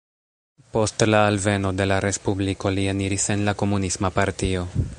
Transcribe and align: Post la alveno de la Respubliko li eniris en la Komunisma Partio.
Post 0.75 1.03
la 1.09 1.19
alveno 1.33 1.71
de 1.81 1.87
la 1.91 1.99
Respubliko 2.05 2.71
li 2.77 2.87
eniris 2.95 3.29
en 3.35 3.45
la 3.51 3.55
Komunisma 3.63 4.13
Partio. 4.17 4.65